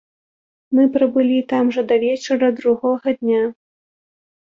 Мы 0.77 0.83
прабылі 0.95 1.35
там 1.51 1.69
жа 1.75 1.83
да 1.91 1.95
вечара 2.03 2.49
другога 2.61 3.07
дня. 3.19 3.43